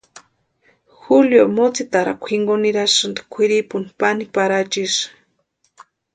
[1.01, 5.03] Julio motsitarakwa jinkoni nirasïnti kwʼiripuni pani Parachu isï.